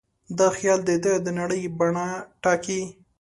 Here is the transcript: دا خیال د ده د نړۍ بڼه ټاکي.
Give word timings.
دا 0.37 0.47
خیال 0.57 0.79
د 0.85 0.91
ده 1.03 1.13
د 1.25 1.27
نړۍ 1.39 1.61
بڼه 1.77 2.07
ټاکي. 2.43 2.81